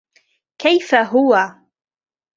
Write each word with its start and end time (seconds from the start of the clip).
كيف 0.57 0.95
هو؟ 0.95 1.35